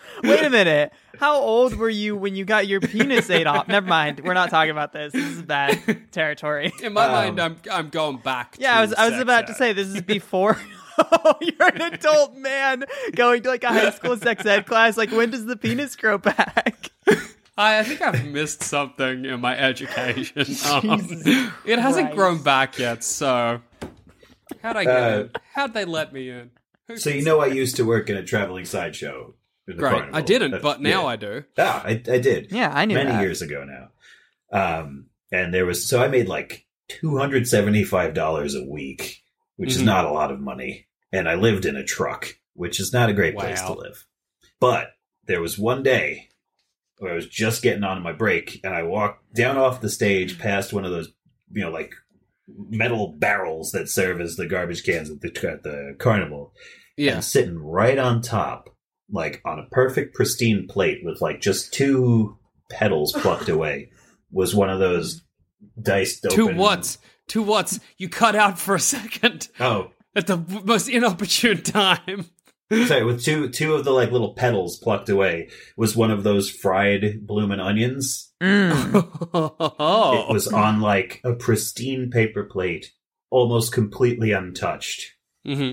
[0.22, 0.92] Wait a minute.
[1.18, 3.68] How old were you when you got your penis ate off?
[3.68, 4.20] Never mind.
[4.24, 5.12] We're not talking about this.
[5.12, 5.80] This is bad
[6.12, 6.72] territory.
[6.82, 8.56] In my Um, mind, I'm I'm going back.
[8.58, 10.58] Yeah, to I was I was sex about to say this is before.
[10.98, 12.84] oh, you're an adult man
[13.16, 14.96] going to like a high school sex ed class.
[14.96, 16.90] Like, when does the penis grow back?
[17.56, 20.44] I, I think I've missed something in my education.
[20.70, 21.00] Um,
[21.64, 22.16] it hasn't Christ.
[22.16, 23.60] grown back yet, so
[24.62, 25.30] how'd I get Uh, in?
[25.54, 26.50] How'd they let me in?
[26.88, 29.34] Who So you know, I used to work in a traveling sideshow.
[29.66, 29.90] in the Great.
[29.92, 30.16] carnival.
[30.16, 31.06] I didn't, That- but now yeah.
[31.06, 31.44] I do.
[31.58, 32.52] Ah, I, I did.
[32.52, 33.22] Yeah, I knew many that.
[33.22, 33.88] years ago now.
[34.52, 39.22] Um, and there was so I made like two hundred seventy five dollars a week,
[39.56, 39.86] which is Mhm.
[39.86, 43.14] not a lot of money, and I lived in a truck, which is not a
[43.14, 44.06] great place to live.
[44.60, 44.88] But
[45.26, 46.28] there was one day
[46.98, 50.38] where I was just getting on my break, and I walked down off the stage
[50.38, 51.08] past one of those,
[51.50, 51.94] you know, like
[52.48, 56.52] metal barrels that serve as the garbage cans at the at the carnival
[56.96, 57.14] Yeah.
[57.16, 58.68] and sitting right on top,
[59.10, 62.36] like on a perfect pristine plate with like just two
[62.70, 63.90] petals plucked away,
[64.30, 65.22] was one of those
[65.80, 66.56] diced Two open.
[66.58, 66.98] what's?
[67.28, 67.80] Two what's?
[67.96, 72.28] You cut out for a second Oh, at the most inopportune time.
[72.86, 76.50] Sorry, with two two of the like little petals plucked away was one of those
[76.50, 78.32] fried bloomin' onions.
[78.42, 80.28] Mm.
[80.28, 82.92] It was on like a pristine paper plate,
[83.30, 85.12] almost completely untouched.
[85.44, 85.72] hmm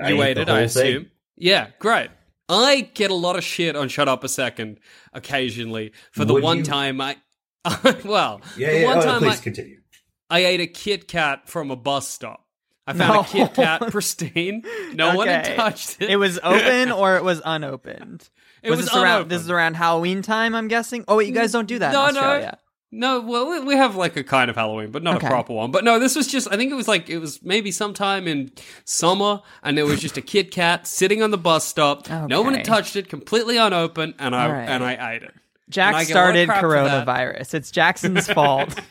[0.00, 1.06] I You ate it, I whole thing.
[1.36, 2.10] Yeah, great.
[2.48, 4.78] I get a lot of shit on Shut Up a Second
[5.12, 6.64] occasionally for the Would one you?
[6.64, 7.16] time I.
[8.04, 8.86] well, Yeah, the yeah.
[8.86, 9.80] one oh, time please I, continue.
[10.28, 12.43] I ate a Kit Kat from a bus stop.
[12.86, 13.20] I found No.
[13.20, 14.62] a Kit Kat pristine.
[14.92, 16.10] No one had touched it.
[16.10, 18.28] It was open or it was unopened.
[18.62, 21.04] It was, was this around this is around Halloween time, I'm guessing.
[21.08, 22.20] Oh wait, you guys don't do that No, in no.
[22.20, 22.58] Australia.
[22.96, 25.26] No, well, we- have like a kind of Halloween, but not Okay.
[25.26, 25.72] a proper one.
[25.72, 28.52] But no, this was just, I think it was like, it was maybe sometime in
[28.84, 32.08] summer, and there was just a Kit Kat sitting on the bus stop.
[32.28, 34.68] No one had touched it, completely unopened, and I, right.
[34.68, 35.34] and I ate it.
[35.70, 37.06] Jack And I get a lot of started crap for that.
[37.06, 37.54] coronavirus.
[37.54, 38.72] It's Jackson's fault.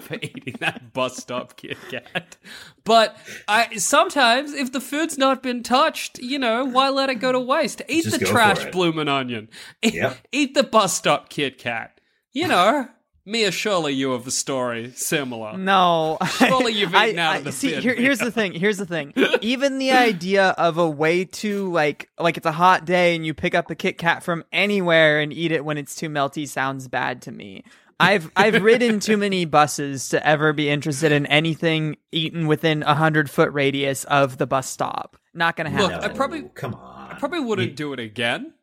[0.00, 2.36] for eating that bus stop Kit Kat.
[2.84, 3.16] But
[3.48, 7.40] I sometimes, if the food's not been touched, you know, why let it go to
[7.40, 7.82] waste?
[7.88, 8.72] Eat Just the trash for it.
[8.72, 9.48] bloomin' onion.
[9.82, 10.18] Yep.
[10.32, 12.00] Eat the bus stop Kit Kat.
[12.32, 12.88] You know,
[13.26, 15.56] Mia, surely you have a story similar.
[15.56, 17.70] No, Surely you've eaten I, out I- of the see.
[17.72, 18.24] bin, Here, here's Mia.
[18.26, 18.52] the thing.
[18.54, 19.12] Here's the thing.
[19.42, 23.34] Even the idea of a way to like, like it's a hot day and you
[23.34, 26.88] pick up a Kit Kat from anywhere and eat it when it's too melty sounds
[26.88, 27.62] bad to me.
[28.02, 32.94] I've I've ridden too many buses to ever be interested in anything eaten within a
[32.94, 35.18] hundred foot radius of the bus stop.
[35.34, 35.90] Not gonna happen.
[35.96, 37.10] Look, I probably- come on.
[37.10, 38.54] I probably wouldn't do it again.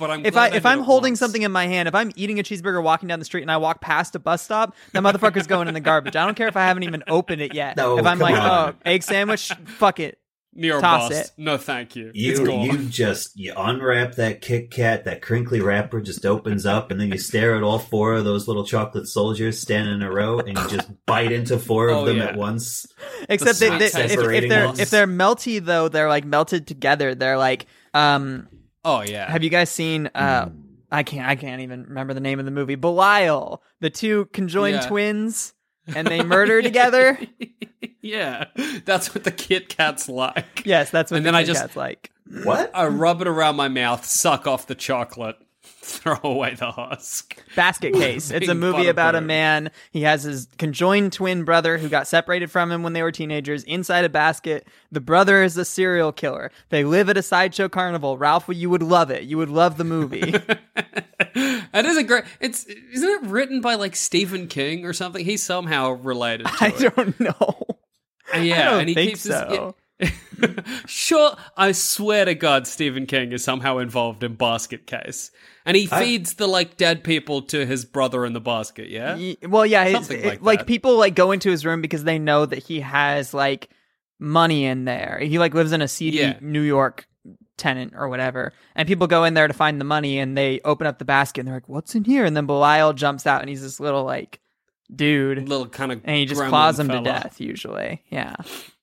[0.00, 1.20] But I'm if glad I if I'm holding once.
[1.20, 3.58] something in my hand, if I'm eating a cheeseburger walking down the street and I
[3.58, 6.16] walk past a bus stop, that motherfucker's going in the garbage.
[6.16, 7.76] I don't care if I haven't even opened it yet.
[7.76, 8.74] No, if I'm like, on.
[8.74, 10.18] oh, egg sandwich, fuck it.
[10.52, 11.30] near toss bus, it.
[11.36, 12.10] no, thank you.
[12.12, 12.60] You gone.
[12.66, 17.08] you just you unwrap that Kit Kat, that crinkly wrapper just opens up, and then
[17.12, 20.58] you stare at all four of those little chocolate soldiers standing in a row, and
[20.58, 22.24] you just bite into four of Oh, them yeah.
[22.28, 22.86] at once.
[23.28, 24.80] Except they, they, if, if they're ones.
[24.80, 27.14] if they're melty though, they're like melted together.
[27.14, 28.48] They're like, um,
[28.84, 29.30] oh yeah.
[29.30, 30.08] have you guys seen?
[30.14, 30.50] Uh,
[30.90, 32.74] I can't I can't even remember the name of the movie.
[32.74, 34.88] Belial, the two conjoined Yeah.
[34.88, 35.54] twins,
[35.94, 37.18] and they murder together.
[38.00, 38.46] yeah,
[38.84, 40.62] that's what the Kit Kat's like.
[40.64, 42.10] Yes, that's what And the then I just- Kat's like.
[42.44, 42.70] What?
[42.74, 45.34] I rub it around my mouth, suck off the chocolate,
[45.82, 47.42] throw away the husk.
[47.54, 48.30] Basket Case.
[48.30, 49.70] It's a movie about a man.
[49.90, 53.62] He has his conjoined twin brother who got separated from him when they were teenagers
[53.64, 54.66] inside a basket.
[54.90, 56.50] The brother is a serial killer.
[56.70, 58.16] They live at a sideshow carnival.
[58.16, 59.24] Ralph, you would love it.
[59.24, 60.34] You would love the movie.
[61.72, 62.24] It is a great.
[62.40, 65.24] It's isn't it written by like Stephen King or something?
[65.24, 66.94] He's somehow related to I it.
[66.96, 67.62] don't know.
[68.32, 69.46] And yeah, I don't and he think keeps so.
[69.48, 69.79] His,
[70.86, 75.30] sure, I swear to God, Stephen King is somehow involved in Basket Case,
[75.64, 78.88] and he I- feeds the like dead people to his brother in the basket.
[78.88, 82.04] Yeah, Y- Well, yeah, Something it- like like people like go into his room because
[82.04, 83.68] they know that he has like
[84.18, 85.18] money in there.
[85.22, 86.38] He like lives in a seedy Yeah.
[86.40, 87.06] New York
[87.56, 90.86] tenant or whatever, and people go in there to find the money, and they open
[90.86, 93.50] up the basket and they're like, "What's in here?" And then Belial jumps out, and
[93.50, 94.40] he's this little like
[94.94, 97.00] dude, little kind of and he just claws him fella.
[97.00, 97.40] to death.
[97.40, 98.34] Usually, yeah.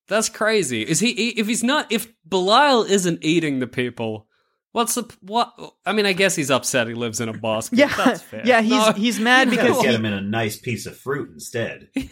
[0.08, 0.82] That's crazy.
[0.84, 1.10] Is he?
[1.10, 4.28] If he's not, if Belial isn't eating the people,
[4.74, 5.56] What's the what?
[5.88, 6.88] I mean, I guess he's upset.
[6.88, 7.80] He lives in a basket.
[7.80, 8.43] Yeah, that's fair.
[8.46, 8.62] yeah.
[8.62, 8.91] He's No.
[8.91, 11.88] he's mad because get he, him in a nice piece of fruit instead.
[11.96, 12.04] he,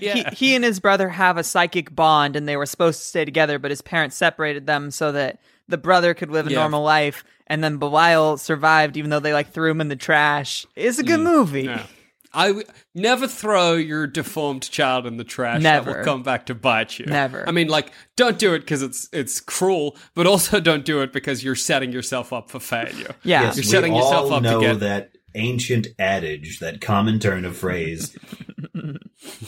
[0.00, 3.24] he, he and his brother have a psychic bond, and they were supposed to stay
[3.24, 6.58] together, but his parents separated them so that the brother could live a Yeah.
[6.58, 10.66] normal life, and then Belial survived, even though they like threw him in the trash.
[10.76, 11.62] It's a good movie.
[11.68, 11.76] Mm.
[11.76, 11.86] Yeah.
[12.34, 15.62] I w- never throw your deformed child in the trash.
[15.62, 15.98] That Never.
[15.98, 17.06] will come back to bite you.
[17.06, 17.48] Never.
[17.48, 21.12] I mean, like, don't do it because it's it's cruel, but also don't do it
[21.12, 23.14] because you're setting yourself up for failure.
[23.24, 23.42] Yeah.
[23.42, 27.18] Yes, You're we setting yourself all up to know get- that ancient adage, that common
[27.18, 28.16] turn of phrase.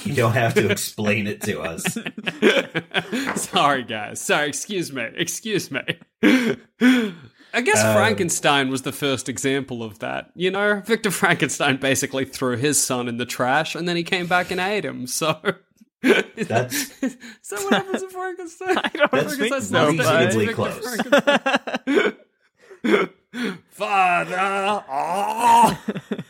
[0.04, 1.96] you don't have to explain it to us.
[3.40, 4.20] Sorry, guys.
[4.20, 4.48] Sorry.
[4.48, 5.06] Excuse me.
[5.16, 5.82] Excuse me.
[7.54, 10.30] I guess Uh, Frankenstein was the first example of that.
[10.34, 14.26] You know, Victor Frankenstein basically threw his son in the trash, and then he came
[14.26, 15.06] back and ate him.
[15.06, 15.40] So.
[16.02, 17.16] That's Is
[17.50, 18.76] that what happens in Frankenstein?
[18.78, 20.34] I don't That's think Frankenstein's not dead.
[20.34, 22.12] reasonably close.
[23.70, 24.36] Father!
[24.88, 25.78] Oh!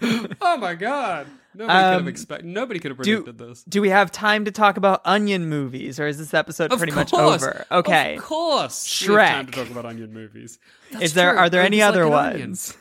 [0.41, 1.27] Oh my god!
[1.55, 2.47] Nobody could have Um, expected.
[2.47, 3.63] Nobody could have Do, predicted this.
[3.65, 6.93] do we have time to talk about onion movies, or is this episode Of pretty
[6.93, 7.65] course, much over?
[7.71, 8.17] Okay.
[8.17, 9.07] Of course.
[9.09, 10.59] We have time to talk about onion movies.
[11.01, 11.39] Is there true.
[11.41, 12.77] are there any other like an ones?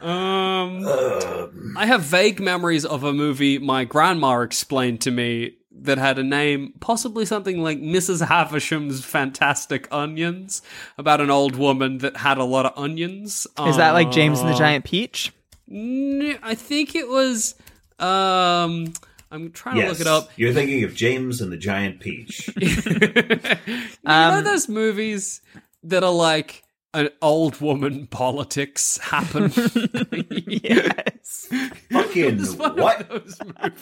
[0.00, 6.18] Um, I have vague memories of a movie my grandma explained to me that had
[6.18, 8.26] a name, possibly something like Mrs.
[8.26, 10.62] Havisham's Fantastic Onions,
[10.96, 13.46] about an old woman that had a lot of onions.
[13.66, 15.32] Is that like James and the Uh, Giant Peach?
[15.70, 17.54] I think it was.
[17.98, 18.92] Um,
[19.30, 20.30] I'm trying to look it up.
[20.36, 22.48] You're thinking of James and the Giant Peach.
[22.60, 25.42] you Um, know those movies
[25.82, 26.62] that are like
[26.94, 29.52] an old woman politics happen.
[30.46, 31.17] yes.
[31.90, 33.00] Fucking It's one what?
[33.10, 33.80] of those movies.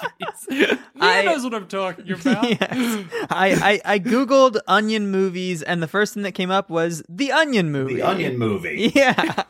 [0.48, 2.44] Mia I- knows what I'm talking about.
[2.50, 3.04] yes.
[3.30, 7.32] I, I I googled onion movies, and the first thing that came up was the
[7.32, 7.96] Onion movie.
[7.96, 8.92] The Onion movie.
[8.94, 9.42] Yeah,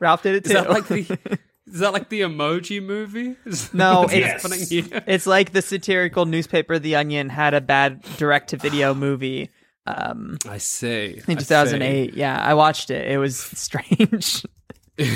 [0.00, 0.50] Ralph did it too.
[0.50, 1.38] Is that like the?
[1.66, 3.36] Is that like the emoji movie?
[3.46, 5.02] Is No, it's- happening here?
[5.06, 9.50] It's like the satirical newspaper The Onion had a bad direct to video movie
[9.86, 11.20] um, I see.
[11.26, 12.14] in 2008.
[12.14, 13.10] Yeah, I watched it.
[13.10, 14.44] It was strange.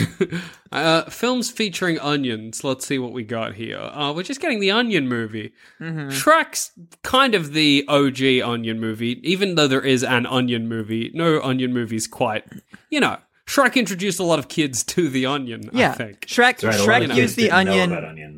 [0.71, 2.63] Uh, films featuring onions.
[2.63, 3.79] Let's see what we got here.
[3.79, 5.55] Uh, we're just getting the Onion movie.
[5.81, 6.09] Mm-hmm.
[6.11, 11.11] Shrek's kind of the OG Onion movie, even though there is an Onion movie.
[11.15, 12.45] No Onion movie's quite,
[12.91, 13.17] you know.
[13.47, 15.71] Shrek introduced a lot of kids to the Onion.
[15.73, 16.21] yeah, I think.
[16.27, 17.91] Shrek right, Shrek used the onion.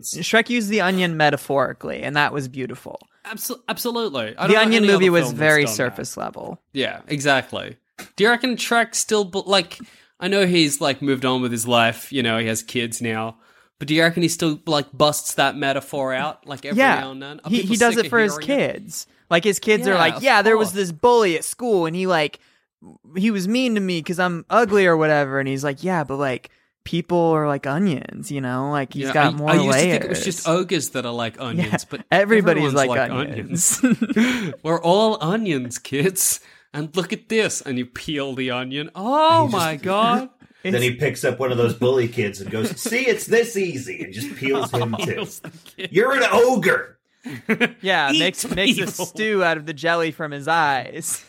[0.02, 3.00] Shrek used the onion metaphorically, and that was beautiful.
[3.24, 4.36] Abso- absolutely.
[4.38, 5.76] I The Onion movie was very done that.
[5.76, 6.60] surface level.
[6.72, 7.76] Yeah, exactly.
[8.14, 9.80] Do you reckon Shrek still like?
[10.20, 12.12] I know he's like moved on with his life.
[12.12, 13.38] You know, he has kids now.
[13.78, 17.10] But do you reckon he still like busts that metaphor out like every yeah, now
[17.12, 17.40] and then?
[17.42, 18.74] Are he he does it for his hearing it?
[18.74, 19.06] kids.
[19.30, 22.40] Like his kids are like, yeah, there was this bully at school, and he like
[23.16, 25.38] he was mean to me because I'm ugly or whatever.
[25.40, 26.50] And he's like, yeah, but like
[26.84, 29.82] people are like onions, you know, like he's Yeah, got I, more I used layers.
[29.84, 33.80] to think it was just ogres that are like onions, but everybody's everyone's like onions.
[34.62, 36.40] We're all onions, kids.
[36.72, 38.90] And look at this, and you peel the onion.
[38.94, 40.30] Oh my god!
[40.62, 44.04] Then he picks up one of those bully kids and goes, "See, it's this easy,"
[44.04, 45.14] and just peels oh, him too.
[45.14, 45.88] Peels the kid.
[45.90, 46.98] You're an ogre.
[47.80, 51.24] yeah, Eat makes makes a stew out of the jelly from his eyes.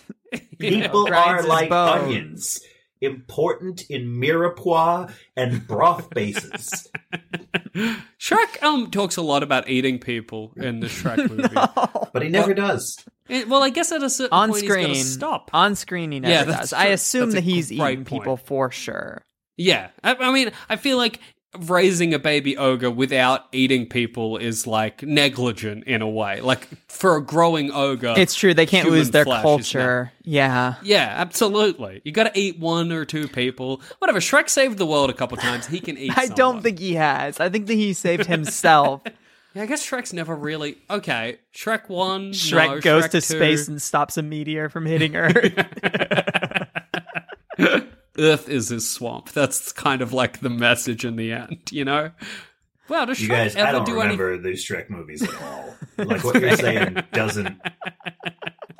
[0.60, 2.04] People grinds are like bones.
[2.04, 2.60] onions,
[3.02, 6.90] important in mirepoix and broth bases.
[8.20, 12.10] Shrek um talks a lot about eating people in the Shrek movie.
[12.14, 12.98] But he never does.
[13.30, 15.50] Eh, well, I guess at a certain on point screen, he's stop.
[15.54, 16.74] on screen, he never Yeah, that's does.
[16.74, 18.08] I assume That's that he's eating point.
[18.08, 19.24] people for sure.
[19.58, 21.20] Yeah, I, I mean, I feel like
[21.60, 26.40] raising a baby ogre without eating people is like negligent in a way.
[26.42, 28.54] Like for a growing ogre, It's true.
[28.54, 30.12] They can't lose their culture.
[30.24, 30.76] Yeah.
[30.82, 32.02] Yeah, absolutely.
[32.06, 33.82] You got to eat one or two people.
[34.00, 34.20] Whatever.
[34.20, 35.68] Shrek saved the world a couple times.
[35.68, 36.18] He can eat.
[36.18, 37.40] I don't think he has.
[37.40, 39.02] I think that he saved himself.
[39.54, 40.78] Yeah, I guess Shrek's never really.
[40.90, 42.32] Okay, Shrek one.
[42.32, 43.36] Shrek no, goes Shrek to two.
[43.36, 45.52] space and stops a meteor from hitting Earth.
[48.22, 49.32] Earth is his swamp.
[49.32, 51.72] That's kind of like the message in the end.
[51.72, 52.12] You know.
[52.88, 55.76] Wow, does You Shrek guys, ever I don't do remember these Shrek movies at all.
[55.98, 57.60] Like what you're saying doesn't.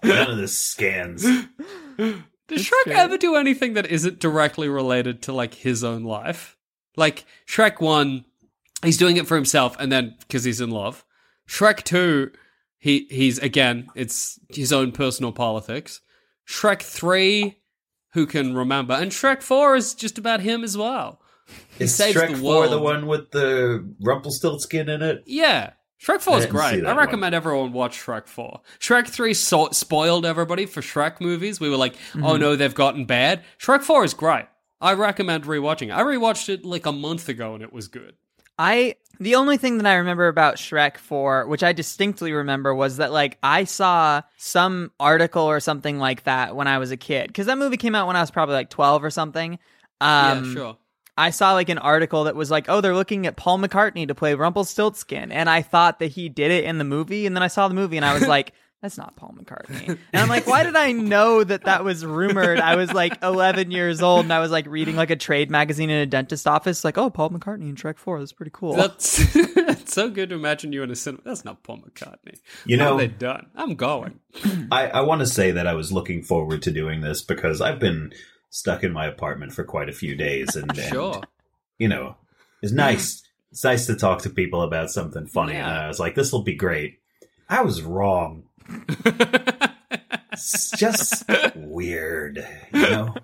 [0.04, 1.24] None of this scans.
[1.24, 2.24] any?
[2.48, 6.58] Does Shrek ever do anything that isn't directly related to like his own life?
[6.98, 8.26] Like Shrek one,
[8.84, 11.06] he's doing it for himself, and then because he's in love.
[11.48, 12.32] Shrek two,
[12.80, 16.02] he he's again, it's his own personal politics.
[16.48, 17.61] Shrek three,
[18.14, 21.22] who can remember, and Shrek four is just about him as well.
[21.78, 25.24] He Is saves Shrek the 4 the one with the Rumpelstiltskin in it?
[25.26, 25.72] Yeah.
[26.02, 26.84] Shrek 4 is great.
[26.84, 26.98] I one.
[26.98, 28.62] recommend everyone watch Shrek 4.
[28.80, 31.60] Shrek 3 so- spoiled everybody for Shrek movies.
[31.60, 32.42] We were like, oh mm-hmm.
[32.42, 33.44] no, they've gotten bad.
[33.60, 34.46] Shrek 4 is great.
[34.80, 35.88] I recommend rewatching.
[35.88, 35.92] it.
[35.92, 38.16] I rewatched it like a month ago and it was good.
[38.62, 42.98] I the only thing that I remember about Shrek 4, which I distinctly remember, was
[42.98, 47.28] that like I saw some article or something like that when I was a kid
[47.28, 49.58] because that movie came out when I was probably like 12 or something.
[50.00, 50.78] Um, yeah, sure.
[51.18, 54.16] I saw like an article that was like, oh, they're looking at Paul McCartney to
[54.16, 57.48] play Rumpelstiltskin, and I thought that he did it in the movie, and then I
[57.48, 58.54] saw the movie and I was like.
[58.82, 59.88] That's not Paul McCartney.
[60.14, 62.60] And I'm like, why did I know that that was rumored?
[62.60, 65.90] I was like 11 years old and I was like reading like a trade magazine
[65.92, 68.18] in a dentist office, like, oh, Paul McCartney in Shrek 4.
[68.20, 68.74] That's pretty cool.
[68.76, 71.22] That's it's so good to imagine you in a cinema.
[71.26, 72.40] That's not Paul McCartney.
[72.66, 73.48] You What know- have they done?
[73.56, 74.20] I'm going.
[74.72, 77.80] I, I want to say that I was looking forward to doing this because I've
[77.80, 78.12] been
[78.50, 81.22] stuck in my apartment for quite a few days, and, and, Sure.
[81.78, 82.16] you know,
[82.64, 83.22] it's nice.
[83.52, 86.44] It's nice to talk to people about something funny, and I was like, "This will
[86.44, 87.00] be great."
[87.50, 88.44] I was wrong.
[90.32, 91.24] It's just
[91.56, 93.16] weird, you know.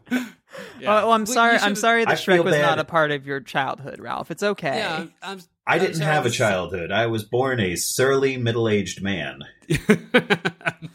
[0.80, 0.90] Yeah.
[0.90, 1.58] Oh, well, I'm sorry.
[1.58, 4.32] I'm sorry that I Shrek feel was not a part of your childhood, Ralph.
[4.32, 4.78] It's okay.
[4.78, 6.92] Yeah, I'm, I'm, I didn't sorry, have a childhood.
[6.92, 9.42] I was born a surly, middle-aged man.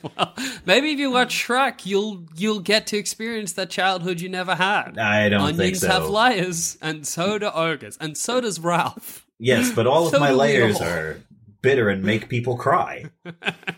[0.02, 0.34] well,
[0.64, 4.98] maybe if you watch Shrek, you'll you'll get to experience that childhood you never had.
[4.98, 5.88] I don't Onions think so.
[5.88, 9.26] have layers, and so do ogres, and so does Ralph.
[9.38, 10.86] Yes, but all of my layers all.
[10.86, 11.20] are
[11.62, 13.04] bitter and make people cry,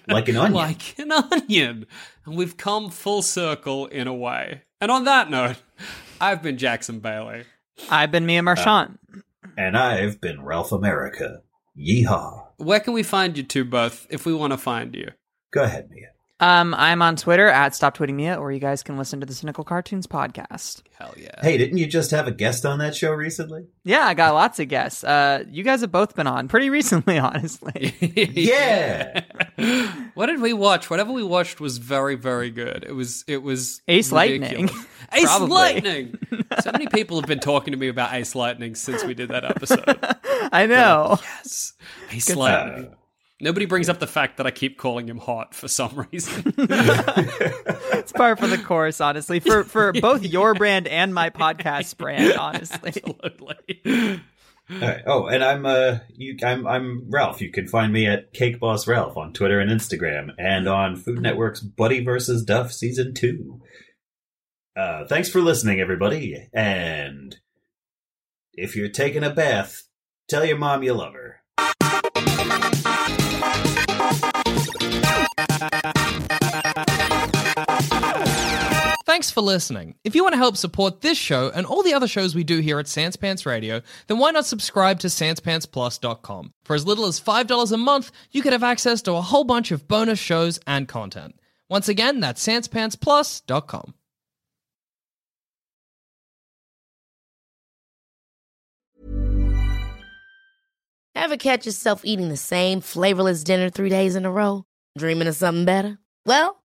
[0.08, 0.54] like an onion.
[0.54, 1.86] Like an onion.
[2.24, 4.62] And we've come full circle in a way.
[4.80, 5.62] And on that note,
[6.20, 7.44] I've been Jackson Bailey.
[7.90, 8.98] I've been Mia Marchant.
[9.14, 9.20] Uh,
[9.56, 11.42] and I've been Ralph America.
[11.78, 12.46] Yeehaw.
[12.56, 15.10] Where can we find you two both if we want to find you?
[15.52, 16.08] Go ahead, Mia.
[16.40, 19.32] Um, I'm on Twitter at Stop Tweeting Mia, or you guys can listen to the
[19.32, 20.82] Cynical Cartoons podcast.
[20.98, 21.40] Hell yeah.
[21.40, 23.66] Hey, didn't you just have a guest on that show recently?
[23.84, 25.04] Yeah, I got lots of guests.
[25.04, 27.94] Uh, you guys have both been on pretty recently, honestly.
[28.34, 29.22] Yeah.
[30.14, 30.90] what did we watch?
[30.90, 32.84] Whatever we watched was very, very good.
[32.86, 34.70] It was it was Ace Lightning.
[35.12, 35.48] Ace Probably.
[35.48, 36.18] Lightning.
[36.62, 39.44] so many people have been talking to me about Ace Lightning since we did that
[39.44, 39.84] episode.
[40.52, 41.18] I know.
[41.22, 41.74] Yes.
[42.10, 42.94] Ace Lightning.
[43.44, 46.54] Nobody brings up the fact that I keep calling him hot for some reason.
[47.96, 52.36] It's par for the course, honestly, for for both your brand and my podcast brand,
[52.36, 52.92] honestly.
[52.96, 54.20] Absolutely.
[54.70, 55.02] All right.
[55.06, 57.40] Oh, and I'm uh, you, I'm I'm Ralph.
[57.40, 61.20] You can find me at Cake Boss Ralph on Twitter and Instagram, and on Food
[61.20, 63.60] Network's Buddy versus Duff season two.
[64.76, 66.48] Uh, thanks for listening, everybody.
[66.52, 67.36] And
[68.54, 69.84] if you're taking a bath,
[70.28, 71.43] tell your mom you love her.
[79.24, 79.94] Thanks for listening.
[80.04, 82.60] If you want to help support this show and all the other shows we do
[82.60, 86.52] here at Sans Pants Radio, then why not subscribe to SansPantsPlus.com?
[86.62, 89.70] For as little as $5 a month, you could have access to a whole bunch
[89.70, 91.40] of bonus shows and content.
[91.70, 93.94] Once again, that's SansPantsPlus.com.
[101.14, 104.66] Ever catch yourself eating the same flavorless dinner three days in a row?
[104.98, 105.96] Dreaming of something better?
[106.26, 106.62] Well,